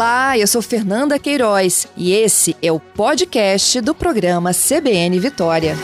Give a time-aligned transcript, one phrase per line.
[0.00, 5.74] Olá, eu sou Fernanda Queiroz e esse é o podcast do programa CBN Vitória.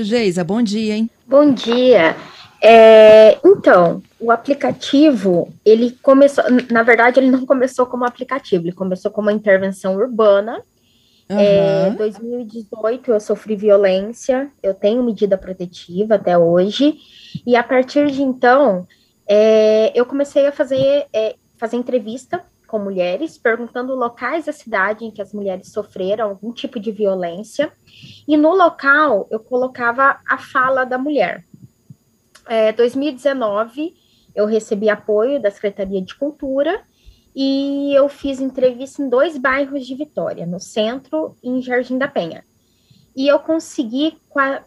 [0.00, 1.10] Geisa, bom dia, hein?
[1.24, 2.16] Bom dia.
[2.60, 6.42] É, então, o aplicativo, ele começou,
[6.72, 10.60] na verdade, ele não começou como aplicativo, ele começou como uma intervenção urbana
[11.28, 11.38] Uhum.
[11.38, 16.98] É, 2018 eu sofri violência, eu tenho medida protetiva até hoje,
[17.44, 18.86] e a partir de então
[19.26, 25.10] é, eu comecei a fazer, é, fazer entrevista com mulheres, perguntando locais da cidade em
[25.10, 27.72] que as mulheres sofreram algum tipo de violência,
[28.26, 31.44] e no local eu colocava a fala da mulher.
[32.48, 33.96] É, 2019
[34.32, 36.84] eu recebi apoio da Secretaria de Cultura
[37.38, 42.08] e eu fiz entrevista em dois bairros de Vitória, no centro e em Jardim da
[42.08, 42.42] Penha.
[43.14, 44.18] E eu consegui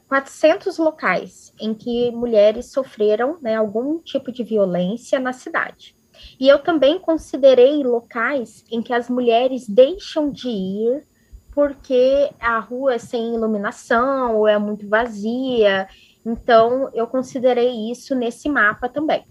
[0.07, 5.95] 400 locais em que mulheres sofreram né, algum tipo de violência na cidade.
[6.39, 11.07] E eu também considerei locais em que as mulheres deixam de ir
[11.51, 15.88] porque a rua é sem iluminação ou é muito vazia.
[16.23, 19.25] Então, eu considerei isso nesse mapa também.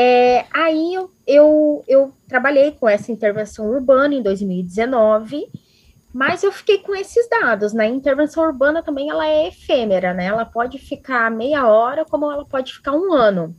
[0.00, 5.50] É, aí eu, eu, eu trabalhei com essa intervenção urbana em 2019,
[6.14, 7.86] mas eu fiquei com esses dados, né?
[7.86, 10.26] A intervenção urbana também ela é efêmera, né?
[10.26, 13.56] Ela pode ficar meia hora, como ela pode ficar um ano.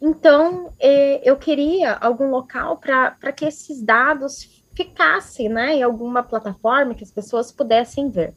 [0.00, 5.74] Então, é, eu queria algum local para que esses dados ficassem, né?
[5.74, 8.34] Em alguma plataforma que as pessoas pudessem ver.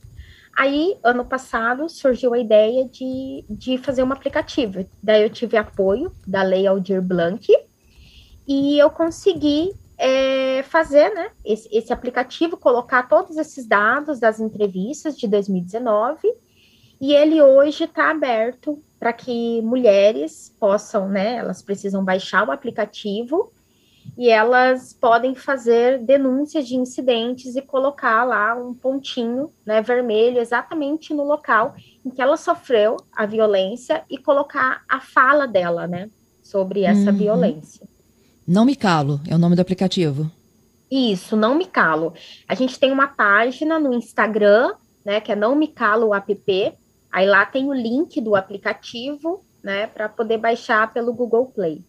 [0.60, 4.86] Aí, ano passado, surgiu a ideia de, de fazer um aplicativo.
[5.02, 7.48] Daí eu tive apoio da Lei Aldir Blanc
[8.46, 15.18] e eu consegui é, fazer né, esse, esse aplicativo, colocar todos esses dados das entrevistas
[15.18, 16.20] de 2019
[17.00, 21.38] e ele hoje está aberto para que mulheres possam, né?
[21.38, 23.54] Elas precisam baixar o aplicativo
[24.18, 31.14] e elas podem fazer denúncias de incidentes e colocar lá um pontinho né, vermelho exatamente
[31.14, 31.76] no local
[32.06, 36.10] em que ela sofreu a violência e colocar a fala dela, né,
[36.44, 37.18] sobre essa uhum.
[37.18, 37.88] violência.
[38.48, 40.30] Não me calo, é o nome do aplicativo.
[40.90, 42.14] Isso, não me calo.
[42.48, 44.74] A gente tem uma página no Instagram,
[45.06, 46.74] né, que é não me calo app.
[47.12, 51.84] Aí lá tem o link do aplicativo, né, para poder baixar pelo Google Play.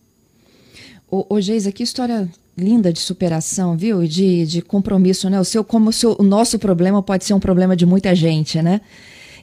[1.11, 4.03] Ô, ô Geisa, que história linda de superação, viu?
[4.03, 5.41] E de, de compromisso, né?
[5.41, 8.61] O seu, como o, seu, o nosso problema pode ser um problema de muita gente,
[8.63, 8.81] né?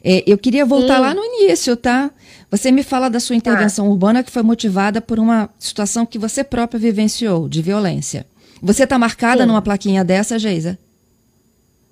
[0.03, 2.11] É, eu queria voltar lá no início, tá?
[2.49, 3.37] Você me fala da sua tá.
[3.37, 8.25] intervenção urbana que foi motivada por uma situação que você própria vivenciou, de violência.
[8.61, 9.47] Você está marcada sim.
[9.47, 10.77] numa plaquinha dessa, Geisa?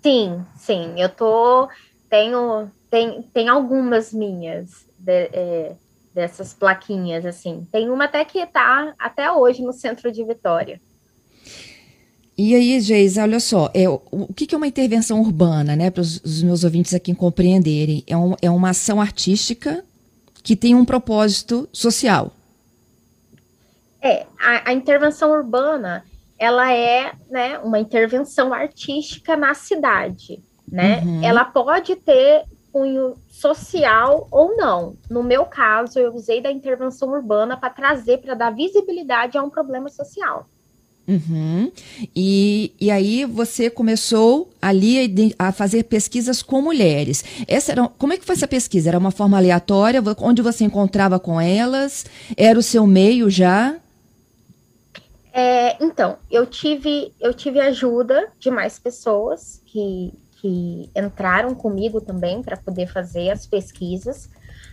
[0.02, 0.94] Sim, sim.
[0.97, 1.68] Eu tô.
[2.09, 2.72] Tenho.
[2.90, 4.85] Tem, tem algumas minhas.
[4.97, 5.72] De, é,
[6.16, 7.68] dessas plaquinhas, assim.
[7.70, 10.80] Tem uma até que está até hoje no centro de Vitória.
[12.38, 14.00] E aí, Geisa, olha só, é, o,
[14.34, 18.03] que, que é uma intervenção urbana, né, para os meus ouvintes aqui compreenderem?
[18.08, 19.84] É, um, é uma ação artística
[20.42, 22.32] que tem um propósito social.
[24.02, 26.06] É, a, a intervenção urbana,
[26.38, 31.02] ela é né, uma intervenção artística na cidade, né?
[31.03, 31.24] Uhum.
[31.24, 32.44] Ela pode ter
[32.75, 34.97] cunho social ou não.
[35.09, 39.50] No meu caso, eu usei da intervenção urbana para trazer, para dar visibilidade a um
[39.50, 40.46] problema social.
[41.08, 41.72] Uhum.
[42.14, 47.24] E, e aí você começou ali a, a, fazer pesquisas com mulheres.
[47.47, 48.90] Essa era, como é que foi essa pesquisa?
[48.90, 50.03] Era uma forma aleatória?
[50.19, 52.06] Onde você encontrava com elas?
[52.35, 53.78] Era o seu meio já?
[55.31, 60.12] É, então, eu tive, eu tive ajuda de mais pessoas que,
[60.46, 64.30] que entraram comigo também para poder fazer as pesquisas.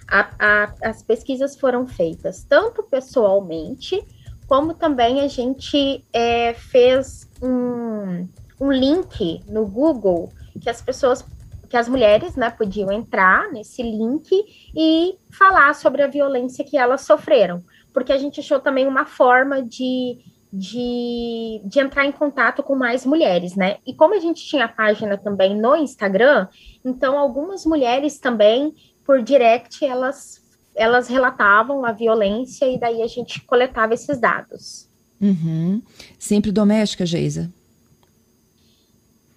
[0.06, 4.06] A, a, as pesquisas foram feitas tanto pessoalmente,
[4.46, 8.28] como também a gente é, fez um,
[8.60, 10.28] um link no Google
[10.60, 11.24] que as pessoas
[11.70, 14.30] que as mulheres né, podiam entrar nesse link
[14.76, 17.64] e falar sobre a violência que elas sofreram,
[17.94, 20.18] porque a gente achou também uma forma de
[20.52, 23.78] de, de entrar em contato com mais mulheres, né?
[23.86, 26.46] E como a gente tinha a página também no Instagram,
[26.84, 30.42] então algumas mulheres também, por direct, elas,
[30.74, 34.86] elas relatavam a violência e daí a gente coletava esses dados.
[35.18, 35.80] Uhum.
[36.18, 37.50] Sempre doméstica, Geisa?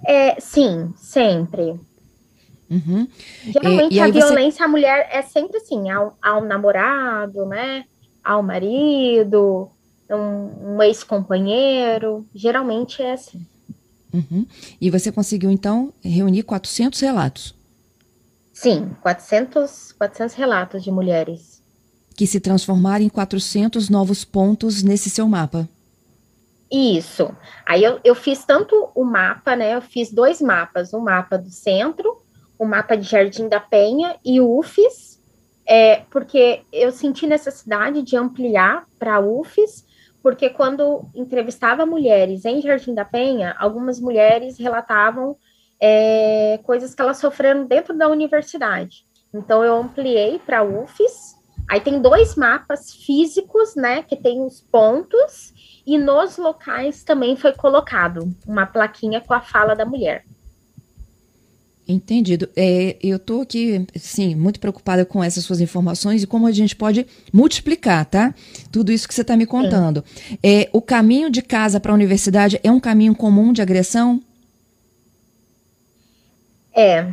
[0.05, 1.79] É, sim, sempre.
[2.69, 3.07] Uhum.
[3.45, 4.63] Geralmente e, e a violência você...
[4.63, 7.85] à mulher é sempre assim, ao, ao namorado, né?
[8.23, 9.69] Ao marido,
[10.09, 13.45] um, um ex-companheiro, geralmente é assim.
[14.13, 14.45] Uhum.
[14.79, 17.55] E você conseguiu, então, reunir 400 relatos?
[18.53, 21.61] Sim, 400, 400 relatos de mulheres.
[22.15, 25.67] que se transformaram em 400 novos pontos nesse seu mapa.
[26.71, 27.29] Isso.
[27.65, 29.75] Aí eu, eu fiz tanto o mapa, né?
[29.75, 32.21] Eu fiz dois mapas, o mapa do centro,
[32.57, 35.21] o mapa de Jardim da Penha e o UFES,
[35.65, 39.84] é, porque eu senti necessidade de ampliar para UFES,
[40.25, 45.37] porque quando entrevistava mulheres em Jardim da Penha, algumas mulheres relatavam
[45.79, 49.05] é, coisas que elas sofreram dentro da universidade.
[49.31, 51.35] Então eu ampliei para UFES.
[51.69, 55.53] Aí tem dois mapas físicos, né, que tem os pontos
[55.85, 60.25] e nos locais também foi colocado uma plaquinha com a fala da mulher.
[61.87, 62.49] Entendido.
[62.55, 66.75] É, eu estou aqui, sim, muito preocupada com essas suas informações e como a gente
[66.75, 68.33] pode multiplicar, tá?
[68.71, 70.03] Tudo isso que você está me contando.
[70.41, 74.19] É, o caminho de casa para a universidade é um caminho comum de agressão?
[76.73, 77.07] É,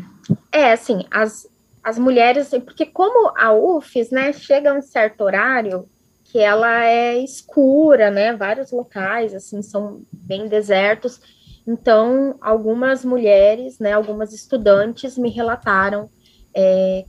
[0.51, 1.47] é assim, as,
[1.85, 5.87] as mulheres, porque como a UFES, né, chega a um certo horário,
[6.25, 8.35] que ela é escura, né?
[8.35, 11.21] Vários locais assim são bem desertos.
[11.67, 16.11] Então, algumas mulheres, né, algumas estudantes me relataram
[16.55, 17.05] é,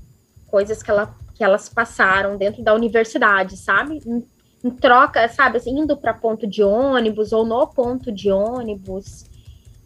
[0.48, 4.00] coisas que, ela, que elas passaram dentro da universidade, sabe?
[4.06, 4.24] Em,
[4.64, 9.26] em troca, sabe, assim, indo para ponto de ônibus ou no ponto de ônibus,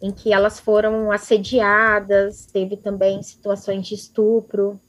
[0.02, 4.80] em que elas foram assediadas, teve também situações de estupro.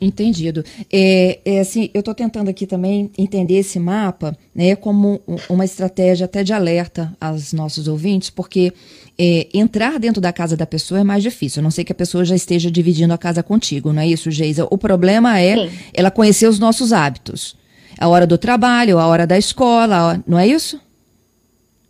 [0.00, 0.64] Entendido.
[0.90, 6.24] É, é, assim, eu estou tentando aqui também entender esse mapa né, como uma estratégia
[6.24, 8.72] até de alerta aos nossos ouvintes, porque
[9.18, 11.94] é, entrar dentro da casa da pessoa é mais difícil, a não sei que a
[11.94, 14.66] pessoa já esteja dividindo a casa contigo, não é isso, Geisa?
[14.70, 15.78] O problema é Sim.
[15.92, 17.54] ela conhecer os nossos hábitos.
[17.98, 20.80] A hora do trabalho, a hora da escola, não é isso?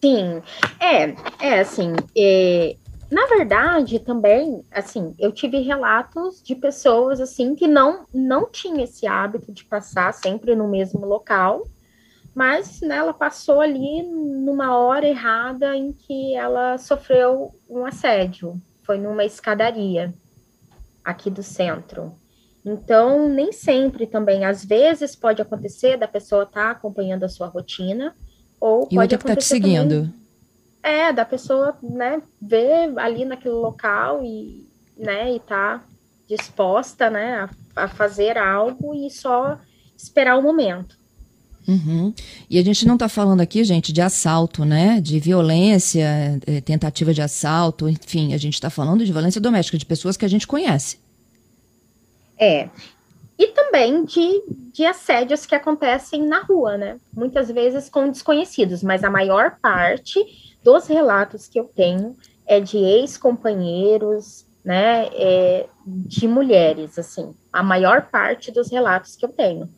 [0.03, 0.43] Sim,
[0.81, 2.75] é, é assim, é,
[3.11, 9.07] na verdade, também, assim, eu tive relatos de pessoas, assim, que não, não tinham esse
[9.07, 11.67] hábito de passar sempre no mesmo local,
[12.33, 18.61] mas né, ela passou ali numa hora errada em que ela sofreu um assédio.
[18.85, 20.15] Foi numa escadaria
[21.05, 22.15] aqui do centro.
[22.65, 27.49] Então, nem sempre também, às vezes pode acontecer da pessoa estar tá acompanhando a sua
[27.49, 28.15] rotina,
[28.61, 30.03] ou e pode outra que tá te seguindo.
[30.03, 30.20] Também,
[30.82, 34.67] é, da pessoa, né, ver ali naquele local e,
[34.97, 35.82] né, e tá
[36.29, 39.59] disposta, né, a, a fazer algo e só
[39.97, 41.00] esperar o momento.
[41.69, 42.12] Uhum.
[42.49, 45.00] E a gente não está falando aqui, gente, de assalto, né?
[45.00, 49.87] De violência, é, tentativa de assalto, enfim, a gente está falando de violência doméstica, de
[49.87, 50.99] pessoas que a gente conhece.
[52.38, 52.69] É.
[53.38, 54.43] E também de,
[54.73, 56.99] de assédios que acontecem na rua, né?
[57.15, 60.19] Muitas vezes com desconhecidos, mas a maior parte
[60.62, 62.17] dos relatos que eu tenho
[62.47, 69.31] é de ex-companheiros, né, é, de mulheres, assim, a maior parte dos relatos que eu
[69.31, 69.69] tenho.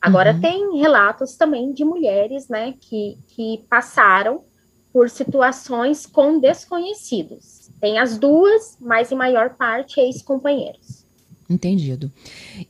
[0.00, 0.40] Agora, uhum.
[0.40, 4.44] tem relatos também de mulheres, né, que, que passaram
[4.92, 7.70] por situações com desconhecidos.
[7.80, 11.05] Tem as duas, mas em maior parte ex-companheiros.
[11.48, 12.10] Entendido.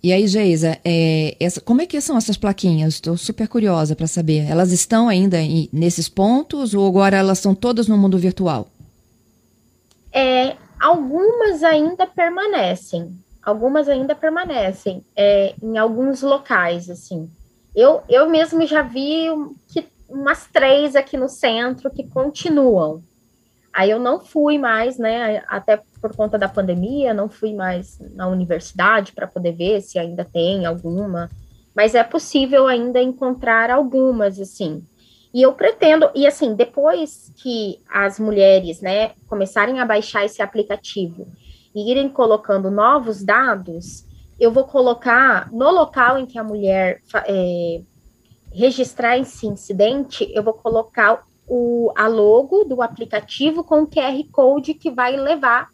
[0.02, 2.94] E aí, Geisa, é, essa, como é que são essas plaquinhas?
[2.94, 4.46] Estou super curiosa para saber.
[4.50, 8.68] Elas estão ainda em, nesses pontos ou agora elas são todas no mundo virtual?
[10.12, 13.18] É, algumas ainda permanecem.
[13.42, 17.30] Algumas ainda permanecem é, em alguns locais, assim.
[17.74, 19.26] Eu, eu mesmo já vi
[19.68, 23.02] que umas três aqui no centro que continuam.
[23.72, 28.28] Aí eu não fui mais, né, até por conta da pandemia, não fui mais na
[28.28, 31.28] universidade para poder ver se ainda tem alguma,
[31.74, 34.84] mas é possível ainda encontrar algumas, assim.
[35.34, 41.26] E eu pretendo, e assim, depois que as mulheres, né, começarem a baixar esse aplicativo
[41.74, 44.06] e irem colocando novos dados,
[44.38, 47.82] eu vou colocar no local em que a mulher é,
[48.52, 54.74] registrar esse incidente, eu vou colocar o, a logo do aplicativo com o QR Code
[54.74, 55.68] que vai levar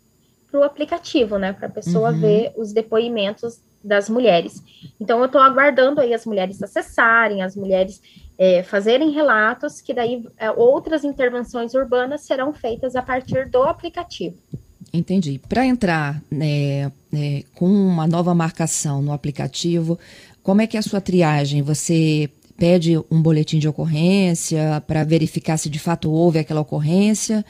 [0.52, 1.54] para o aplicativo, né?
[1.54, 2.20] Para a pessoa uhum.
[2.20, 4.62] ver os depoimentos das mulheres.
[5.00, 8.02] Então, eu estou aguardando aí as mulheres acessarem, as mulheres
[8.38, 14.36] é, fazerem relatos, que daí é, outras intervenções urbanas serão feitas a partir do aplicativo.
[14.92, 15.40] Entendi.
[15.48, 19.98] Para entrar né, né, com uma nova marcação no aplicativo,
[20.42, 21.62] como é que é a sua triagem?
[21.62, 22.28] Você
[22.58, 27.44] pede um boletim de ocorrência para verificar se de fato houve aquela ocorrência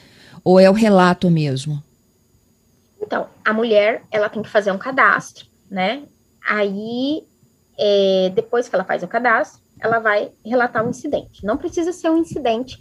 [0.45, 1.83] ou é o relato mesmo?
[3.03, 6.05] Então, a mulher ela tem que fazer um cadastro, né?
[6.47, 7.27] Aí,
[7.79, 11.45] é, depois que ela faz o cadastro, ela vai relatar um incidente.
[11.45, 12.81] Não precisa ser um incidente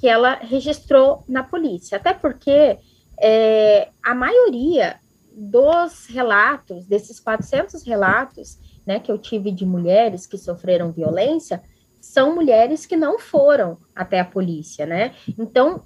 [0.00, 2.78] que ela registrou na polícia, até porque
[3.20, 4.98] é, a maioria
[5.32, 11.62] dos relatos, desses 400 relatos, né, que eu tive de mulheres que sofreram violência,
[12.00, 15.14] são mulheres que não foram até a polícia, né?
[15.38, 15.82] Então,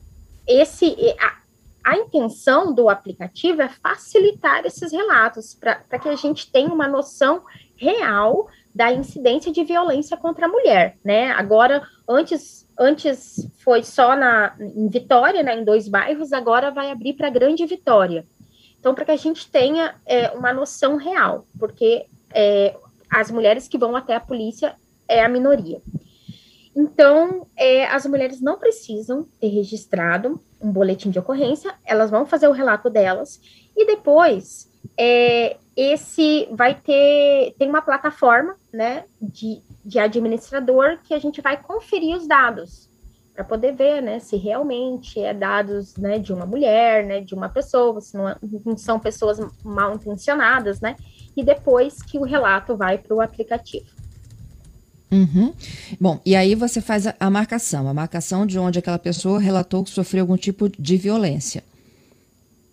[0.46, 1.43] esse a,
[1.84, 7.42] a intenção do aplicativo é facilitar esses relatos para que a gente tenha uma noção
[7.76, 11.30] real da incidência de violência contra a mulher, né?
[11.32, 17.12] Agora, antes, antes foi só na em Vitória, né, em dois bairros, agora vai abrir
[17.12, 18.24] para Grande Vitória.
[18.80, 22.76] Então, para que a gente tenha é, uma noção real, porque é,
[23.10, 24.74] as mulheres que vão até a polícia
[25.06, 25.80] é a minoria.
[26.76, 32.48] Então, é, as mulheres não precisam ter registrado um boletim de ocorrência, elas vão fazer
[32.48, 33.40] o relato delas
[33.76, 41.18] e depois é, esse vai ter tem uma plataforma, né, de, de administrador que a
[41.18, 42.88] gente vai conferir os dados
[43.34, 47.48] para poder ver, né, se realmente é dados, né, de uma mulher, né, de uma
[47.48, 50.94] pessoa, se não, é, não são pessoas mal intencionadas, né,
[51.36, 53.86] e depois que o relato vai para o aplicativo.
[55.14, 55.54] Uhum.
[56.00, 59.84] Bom, e aí você faz a, a, marcação, a marcação de onde aquela pessoa relatou
[59.84, 61.62] que sofreu algum tipo de violência.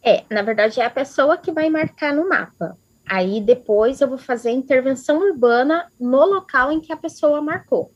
[0.03, 2.75] É, na verdade é a pessoa que vai marcar no mapa.
[3.05, 7.91] Aí depois eu vou fazer a intervenção urbana no local em que a pessoa marcou.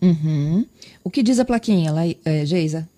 [0.00, 0.64] Uhum.
[1.04, 2.88] O que diz a plaquinha, lá, é, Geisa?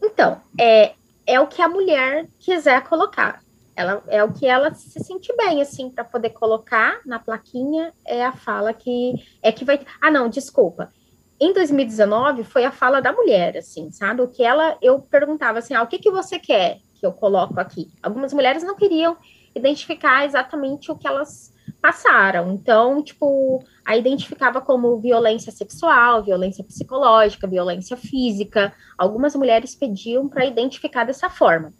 [0.00, 0.92] Então, é,
[1.26, 3.42] é o que a mulher quiser colocar.
[3.76, 8.24] Ela é o que ela se sente bem, assim, para poder colocar na plaquinha é
[8.24, 9.84] a fala que é que vai.
[10.00, 10.90] Ah, não, desculpa.
[11.38, 14.22] Em 2019 foi a fala da mulher, assim, sabe?
[14.22, 17.60] O que ela eu perguntava assim, ah, o que que você quer que eu coloco
[17.60, 17.88] aqui?
[18.02, 19.18] Algumas mulheres não queriam
[19.54, 22.52] identificar exatamente o que elas passaram.
[22.52, 28.72] Então, tipo, a identificava como violência sexual, violência psicológica, violência física.
[28.96, 31.72] Algumas mulheres pediam para identificar dessa forma.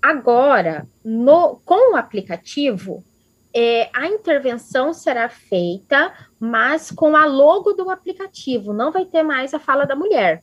[0.00, 3.04] Agora, no, com o aplicativo,
[3.54, 9.52] é, a intervenção será feita, mas com a logo do aplicativo, não vai ter mais
[9.54, 10.42] a fala da mulher.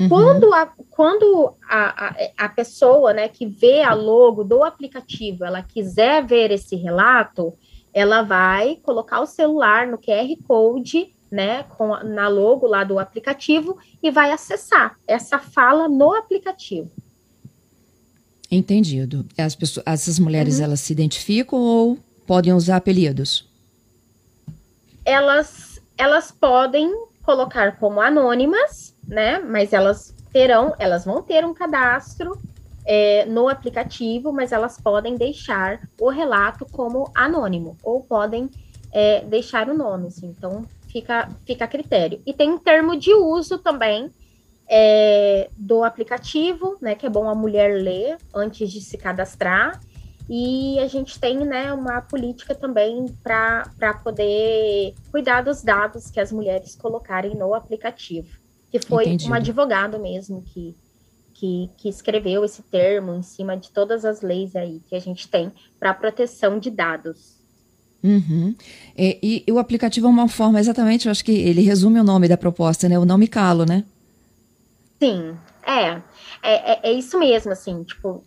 [0.00, 0.08] Uhum.
[0.08, 5.62] Quando, a, quando a, a, a, pessoa né, que vê a logo do aplicativo, ela
[5.62, 7.52] quiser ver esse relato,
[7.92, 13.78] ela vai colocar o celular no QR Code, né, com, na logo lá do aplicativo,
[14.02, 16.90] e vai acessar essa fala no aplicativo.
[18.54, 19.26] Entendido.
[19.36, 20.64] As pessoas, essas mulheres, uhum.
[20.64, 23.48] elas se identificam ou podem usar apelidos?
[25.04, 26.90] Elas, elas podem
[27.22, 29.38] colocar como anônimas, né?
[29.38, 32.40] Mas elas terão, elas vão ter um cadastro
[32.84, 38.50] é, no aplicativo, mas elas podem deixar o relato como anônimo ou podem
[38.92, 40.08] é, deixar o nome.
[40.08, 42.20] Assim, então fica, fica a critério.
[42.24, 44.10] E tem um termo de uso também
[44.68, 49.80] é, do aplicativo, né, que é bom a mulher ler antes de se cadastrar.
[50.28, 56.32] E a gente tem né, uma política também para poder cuidar dos dados que as
[56.32, 58.28] mulheres colocarem no aplicativo.
[58.70, 59.30] Que foi Entendi.
[59.30, 60.74] um advogado mesmo que,
[61.34, 65.28] que, que, escreveu esse termo em cima de todas as leis aí que a gente
[65.28, 67.34] tem para proteção de dados.
[68.02, 68.54] Uhum.
[68.96, 72.04] E, e, e, o aplicativo é uma forma, exatamente, eu acho que ele resume o
[72.04, 72.98] nome da proposta, né?
[72.98, 73.84] O não me calo, né?
[75.00, 75.36] Sim,
[75.66, 76.02] é.
[76.42, 78.24] É, é, é isso mesmo, assim, tipo,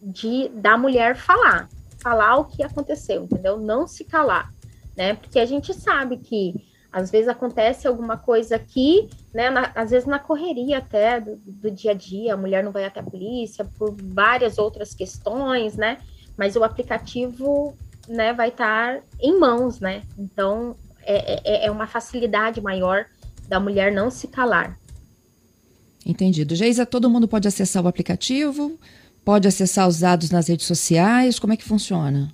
[0.00, 1.68] de da mulher falar,
[2.00, 3.58] falar o que aconteceu, entendeu?
[3.58, 4.52] Não se calar,
[4.96, 5.14] né?
[5.14, 6.54] Porque a gente sabe que
[6.92, 9.50] às vezes acontece alguma coisa aqui, né?
[9.50, 12.84] Na, às vezes na correria até do, do, dia a dia, a mulher não vai
[12.84, 15.98] até a polícia por várias outras questões, né?
[16.36, 17.76] Mas o aplicativo,
[18.08, 20.02] né, vai estar em mãos, né?
[20.18, 23.06] Então é, é, é uma facilidade maior
[23.48, 24.78] da mulher não se calar.
[26.06, 26.54] Entendido.
[26.54, 28.78] Geisa, todo mundo pode acessar o aplicativo?
[29.24, 31.40] Pode acessar os dados nas redes sociais?
[31.40, 32.32] Como é que funciona?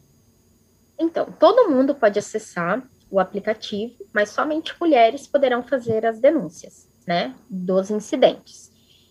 [0.98, 7.34] Então, todo mundo pode acessar o aplicativo, mas somente mulheres poderão fazer as denúncias, né,
[7.48, 8.70] dos incidentes.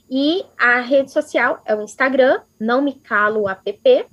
[0.09, 4.05] E a rede social é o Instagram, não me calo app.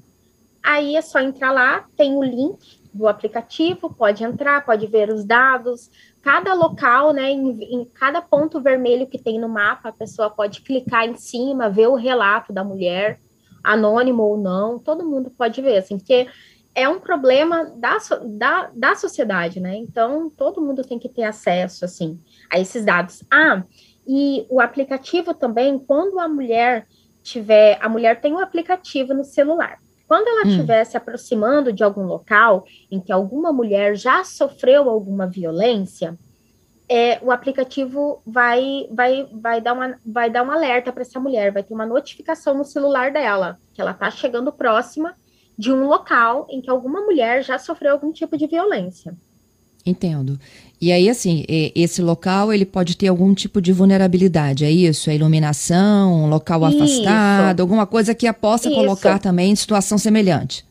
[0.63, 5.25] Aí é só entrar lá, tem o link do aplicativo, pode entrar, pode ver os
[5.25, 5.91] dados,
[6.29, 10.61] cada local, né, em, em, cada ponto vermelho que tem no mapa, a pessoa pode
[10.61, 13.19] clicar em cima, ver o relato da mulher,
[13.65, 16.29] anônimo ou não, todo mundo pode ver, assim, porque
[16.75, 19.75] é um problema da, da, da sociedade, né?
[19.77, 22.21] Então, todo mundo tem que ter acesso, assim,
[22.53, 23.25] a esses dados.
[23.33, 23.65] Ah,
[24.07, 26.87] e o aplicativo também, quando a mulher
[27.23, 29.79] tiver, a mulher tem um aplicativo no celular.
[30.09, 30.49] Quando ela hum.
[30.49, 36.19] estiver se aproximando de algum local em que alguma mulher já sofreu alguma violência,
[36.89, 41.53] é, o aplicativo vai, vai, vai, dar uma, vai dar um alerta para essa mulher,
[41.53, 45.15] vai ter uma notificação no celular dela, que ela está chegando próxima
[45.57, 49.15] de um local em que alguma mulher já sofreu algum tipo de violência.
[49.85, 50.39] Entendo.
[50.81, 51.45] E aí, assim,
[51.75, 55.11] esse local ele pode ter algum tipo de vulnerabilidade, é isso?
[55.11, 56.77] A iluminação, um local isso.
[56.77, 58.79] afastado, alguma coisa que a possa isso.
[58.79, 60.65] colocar também em situação semelhante.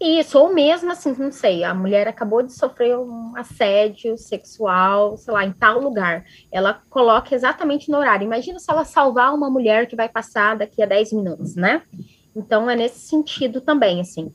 [0.00, 5.32] Isso, ou mesmo assim, não sei, a mulher acabou de sofrer um assédio sexual, sei
[5.32, 6.24] lá, em tal lugar.
[6.50, 8.24] Ela coloca exatamente no horário.
[8.24, 11.82] Imagina se ela salvar uma mulher que vai passar daqui a 10 minutos, né?
[12.36, 14.34] Então é nesse sentido também, assim.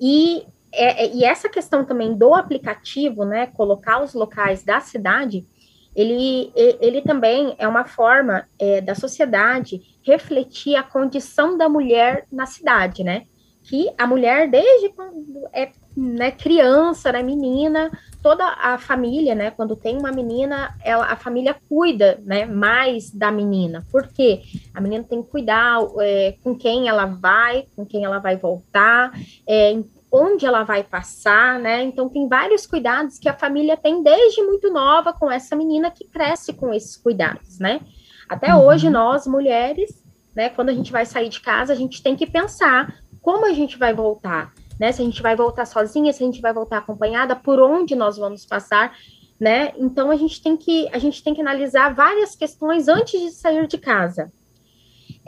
[0.00, 5.46] E é, é, e essa questão também do aplicativo, né, colocar os locais da cidade,
[5.94, 12.46] ele, ele também é uma forma é, da sociedade refletir a condição da mulher na
[12.46, 13.24] cidade, né?
[13.64, 17.90] Que a mulher, desde quando é né, criança, né, menina,
[18.22, 23.30] toda a família, né, quando tem uma menina, ela, a família cuida, né, mais da
[23.30, 23.84] menina.
[23.90, 24.42] Por quê?
[24.72, 29.12] A menina tem que cuidar é, com quem ela vai, com quem ela vai voltar,
[29.46, 29.76] é,
[30.12, 31.82] onde ela vai passar, né?
[31.82, 36.04] Então tem vários cuidados que a família tem desde muito nova com essa menina que
[36.04, 37.80] cresce com esses cuidados, né?
[38.28, 38.64] Até uhum.
[38.64, 42.26] hoje nós mulheres, né, quando a gente vai sair de casa, a gente tem que
[42.26, 44.90] pensar como a gente vai voltar, né?
[44.90, 48.16] Se a gente vai voltar sozinha, se a gente vai voltar acompanhada, por onde nós
[48.16, 48.96] vamos passar,
[49.38, 49.72] né?
[49.76, 53.66] Então a gente tem que a gente tem que analisar várias questões antes de sair
[53.66, 54.32] de casa.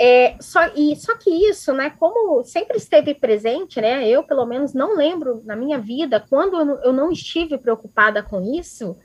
[0.04, 4.74] É, só, e, só que isso, né, como sempre esteve presente, né, eu pelo menos
[4.74, 8.96] não lembro na minha vida, quando eu, não estive preocupada com isso,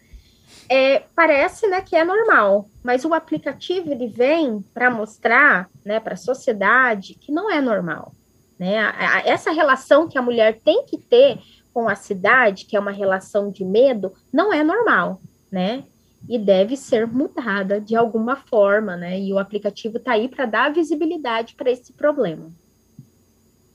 [0.68, 6.16] é, parece né, que é normal, mas o aplicativo ele vem para mostrar né, para
[6.16, 8.12] a sociedade que não é normal.
[8.58, 8.80] Né?
[8.80, 11.38] A, a, essa relação que a mulher tem que ter
[11.72, 15.22] com a cidade, que é uma relação de medo, não é normal.
[15.52, 15.84] Né?
[16.28, 19.20] E deve ser mudada de alguma forma, né?
[19.20, 22.52] E o aplicativo está aí para dar visibilidade para esse problema.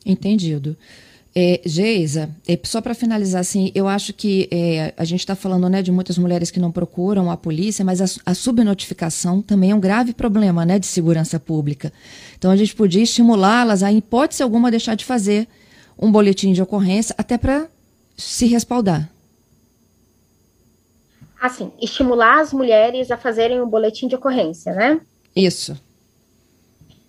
[0.05, 0.77] Entendido.
[1.35, 5.67] É, Geisa, é, só para finalizar, assim, eu acho que é, a gente está falando
[5.67, 9.75] né, de muitas mulheres que não procuram a polícia, mas a, a, subnotificação também é
[9.75, 11.91] um grave problema né, de segurança pública.
[12.37, 15.49] Então a gente podia estimulá-las a, em hipótese alguma, deixar de fazer
[15.99, 17.67] um boletim de ocorrência, até para
[18.15, 19.11] se respaldar
[21.43, 25.01] assim, estimular as mulheres a fazerem o um boletim de ocorrência, né?
[25.35, 25.77] Isso.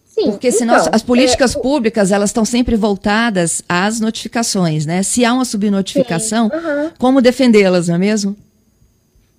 [0.05, 5.01] Sim, Porque senão então, as políticas é, públicas elas estão sempre voltadas às notificações, né?
[5.01, 8.35] Se há uma subnotificação, sim, como defendê-las, não é mesmo?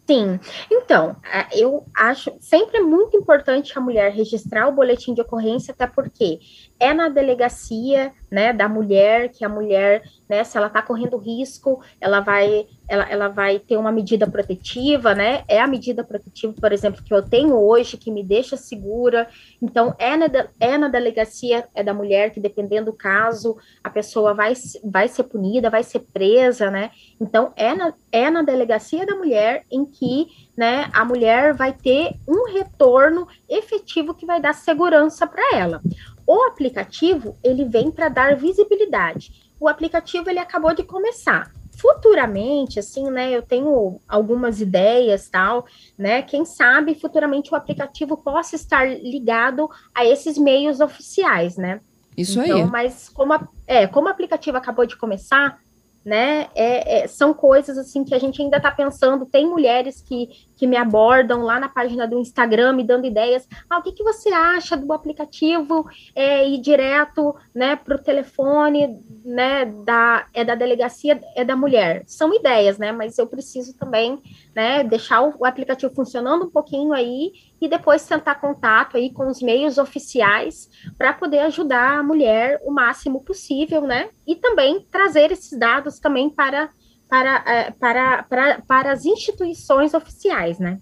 [0.06, 0.38] Sim.
[0.70, 1.16] Então,
[1.52, 6.40] eu acho sempre é muito importante a mulher registrar o boletim de ocorrência, até porque
[6.78, 11.80] é na delegacia, né, da mulher que a mulher, né, se ela está correndo risco,
[12.00, 15.42] ela vai ela, ela vai ter uma medida protetiva, né?
[15.48, 19.28] É a medida protetiva, por exemplo, que eu tenho hoje, que me deixa segura.
[19.60, 20.26] Então, é na,
[20.60, 24.52] é na delegacia é da mulher que, dependendo do caso, a pessoa vai,
[24.84, 26.90] vai ser punida, vai ser presa, né?
[27.18, 32.12] Então, é na, é na delegacia da mulher em que né, a mulher vai ter
[32.28, 35.80] um retorno efetivo que vai dar segurança para ela.
[36.26, 39.52] O aplicativo, ele vem para dar visibilidade.
[39.60, 45.66] O aplicativo, ele acabou de começar futuramente, assim, né, eu tenho algumas ideias, tal,
[45.98, 51.80] né, quem sabe futuramente o aplicativo possa estar ligado a esses meios oficiais, né?
[52.16, 52.64] Isso então, aí.
[52.64, 55.58] Mas como, a, é, como o aplicativo acabou de começar,
[56.04, 56.48] né?
[56.54, 59.26] É, é, são coisas assim que a gente ainda está pensando.
[59.26, 63.48] Tem mulheres que, que me abordam lá na página do Instagram, me dando ideias.
[63.68, 69.00] Ah, o que, que você acha do aplicativo é, ir direto né, para o telefone
[69.24, 72.04] né, da, é da delegacia, é da mulher?
[72.06, 72.92] São ideias, né?
[72.92, 74.22] Mas eu preciso também
[74.54, 79.26] né, deixar o, o aplicativo funcionando um pouquinho aí e depois tentar contato aí com
[79.26, 84.10] os meios oficiais para poder ajudar a mulher o máximo possível, né?
[84.26, 86.70] E também trazer esses dados também para,
[87.08, 90.78] para, é, para, para, para as instituições oficiais, né?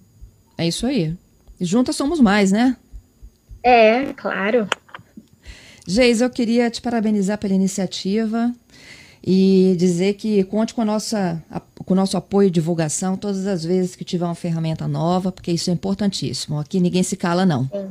[0.56, 1.16] É isso aí.
[1.60, 2.76] Juntas somos mais, né?
[3.62, 4.68] É, claro.
[5.86, 8.52] Geis, eu queria te parabenizar pela iniciativa
[9.24, 11.42] e dizer que conte com, a nossa,
[11.84, 15.52] com o nosso apoio e divulgação todas as vezes que tiver uma ferramenta nova, porque
[15.52, 16.58] isso é importantíssimo.
[16.58, 17.64] Aqui ninguém se cala, não.
[17.64, 17.88] Sim.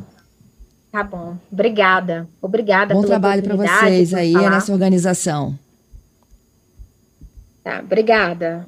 [0.91, 1.38] Tá bom.
[1.50, 2.28] Obrigada.
[2.41, 4.50] Obrigada Bom trabalho para vocês aí falar.
[4.50, 5.58] nessa organização.
[7.63, 8.65] Tá, obrigada.